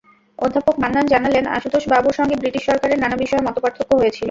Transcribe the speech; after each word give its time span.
অধ্যাপক 0.39 0.75
মান্নান 0.79 1.05
জানালেন, 1.07 1.45
আশুতোষ 1.47 1.83
বাবুর 1.89 2.17
সঙ্গে 2.19 2.35
ব্রিটিশ 2.35 2.63
সরকারের 2.65 3.01
নানা 3.03 3.15
বিষয়ে 3.15 3.45
মতপার্থক্য 3.47 3.91
হয়েছিল। 3.95 4.19